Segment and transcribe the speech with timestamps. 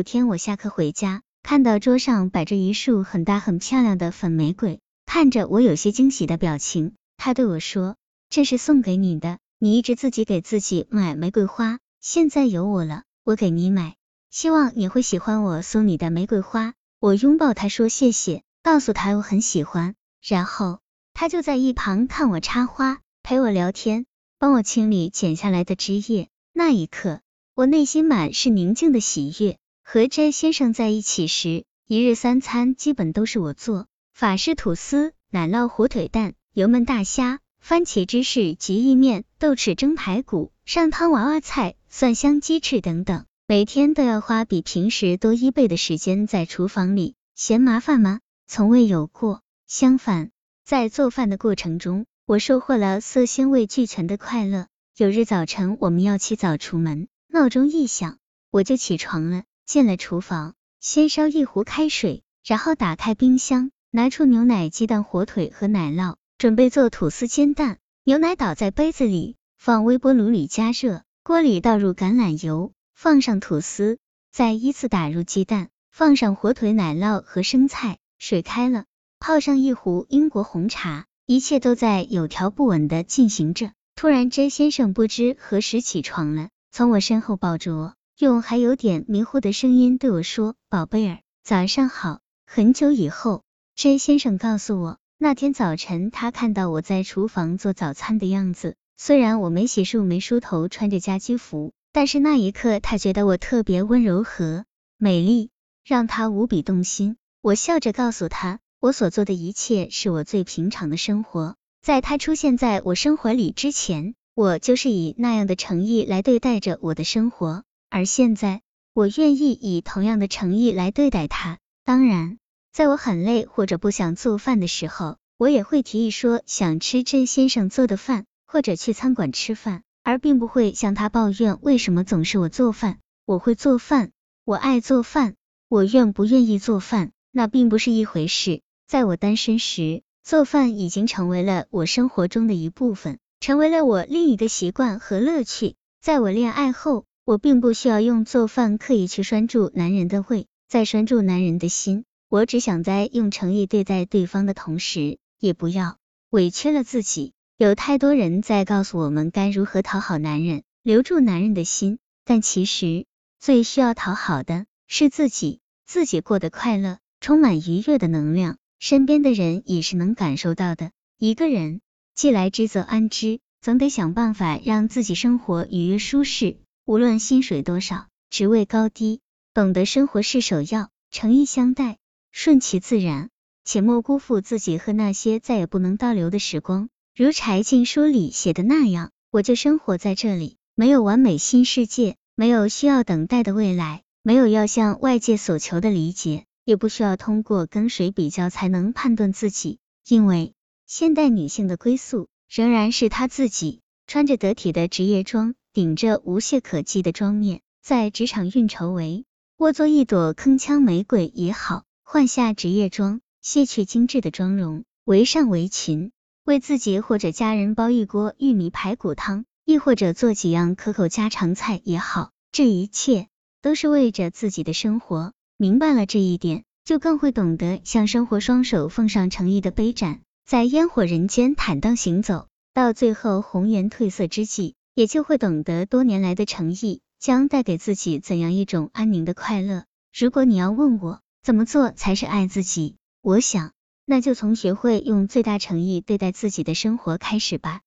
[0.00, 7.96] 有天我下课回家，看到桌上摆着一束很大很漂亮的粉玫瑰，看着我有些惊喜的表情，他对我说
[8.30, 13.96] ：“这是送给你的，你一直自己给自己买玫瑰花，现在有我了，我给你买，
[14.30, 19.96] 希望你会喜欢我送你的玫瑰花。”我拥抱他说谢谢，告诉他我很喜欢，
[20.26, 20.78] 然后
[21.12, 24.06] 他就在一旁看我插花，陪我聊天，
[24.38, 26.30] 帮我清理剪下来的枝叶。
[26.54, 27.20] 那一刻，
[27.54, 29.58] 我内心满是宁静的喜悦。
[29.92, 48.20] 和斋先生在一起时，一日三餐基本都是我做，法式吐司、奶酪火腿蛋、油焖大虾、番茄芝士及意面、豆豉蒸排骨、上汤娃娃菜、蒜香鸡翅等等，每天都要花比平时多一倍的时间在厨房里，嫌麻烦吗？
[48.46, 50.30] 从未有过，相反，
[50.64, 54.68] 在做饭的过程中，我收获了色鲜味俱全的快乐。
[54.96, 58.18] 有日早晨，我们要起早出门，闹钟一响，
[58.52, 59.42] 我就起床了。
[59.66, 67.78] 进了厨房，先烧一壶开水，然后打开冰箱，拿出牛奶、鸡蛋、火腿和奶酪，准备做吐司煎蛋。
[68.02, 73.98] 牛奶倒在杯子里，放微波炉里加热，锅里倒入橄榄油，放上吐司，
[74.32, 77.98] 再依次打入鸡蛋，放上火腿、奶酪和生菜。
[78.18, 78.84] 水开了，
[79.18, 83.72] 泡上一壶英国红茶，一切都在有条不紊的进行着。
[83.94, 87.94] 突然甄先生不知何时起床了，从我身后抱着我。
[88.20, 93.44] 用还有点迷糊的声音对我说：“宝贝儿，早上好。”很久以后
[93.76, 98.76] ，J 先生告诉我，那天早晨他看到我在厨房做早餐的样子。
[98.98, 104.66] 虽然我没洗漱、没梳头，穿着家居服，但是那一刻他觉得我特别温柔和
[104.98, 105.48] 美丽，
[105.82, 107.16] 让他无比动心。
[107.40, 111.56] 我笑着告诉他，我所做的一切是我最平常的生活。
[111.80, 117.64] 在他出现在我生活里之前，我就是以那样的诚意来对待着我的生活。
[117.90, 118.62] 而现在，
[118.94, 121.58] 我愿意以同样的诚意来对待他。
[121.84, 122.38] 当然，
[122.72, 132.98] 在我很累或者不想做饭的时候，我也会提议说想吃甄先生做的饭，或者去餐馆吃饭，而并不会向他抱怨为什么总是我做饭。
[133.26, 134.12] 我会做饭，
[134.44, 135.34] 我爱做饭，
[135.68, 138.62] 我愿不愿意做饭，那并不是一回事。
[138.86, 145.74] 在我单身时，做饭已经成为了我生活中的一部分，成为了我另一个习惯和乐趣。
[146.00, 152.04] 在我恋爱后，我并不需要用做饭刻意去拴住男人的胃，再拴住男人的心。
[152.28, 155.98] 我只想在用诚意对待对方的同时，也不要
[156.30, 157.32] 委屈了自己。
[157.56, 163.06] 有太多人在告诉我们该如何讨好男人，留住男人的心，但其实
[163.38, 165.60] 最需要讨好的是自己。
[165.86, 170.90] 自己过得快乐，充满愉悦的能量，身边的人也是能感受到的。
[171.16, 171.80] 一个人
[172.12, 176.56] 既来之则安之，总得想办法让自己生活愉悦舒适。
[176.90, 179.20] 无论薪水多少，职位高低，
[179.54, 181.98] 懂得生活是首要，诚意相待，
[182.32, 183.28] 顺其自然，
[183.64, 186.88] 且莫辜负自己和那些再也不能倒流的时光。
[187.14, 200.54] 如柴静书里写的那样，我就生活在这里，没有完美新世界，没有需要等待的未来，没有要向外界所求的理解，也不需要通过跟谁比较才能判断自己，因为
[200.88, 205.54] 现代女性的归宿仍然是她自己，穿着得体的职业装。
[205.72, 209.22] 顶着无懈可击的妆面，在职场运筹帷
[209.56, 216.10] 幄做一朵铿锵玫瑰也好，换下职业装，卸去精致的妆容，围上围裙，
[216.44, 223.28] 为自己或者家人煲一锅玉米排骨汤，亦或者做几样可口家常菜也好，这一切
[223.62, 225.32] 都是为着自己的生活。
[225.56, 234.74] 明白了这一点，就更会懂得向生活双手奉上诚意的杯盏，在烟火人间坦荡行走，到最后红颜褪色之际。
[234.94, 239.84] 也就会懂得多年来的诚意将带给自己怎样一种安宁的快乐。
[240.12, 243.72] 如果你要问我怎么做才是爱自己，我想
[244.04, 247.80] 那就从学会用最大诚意对待自己的生活开始吧。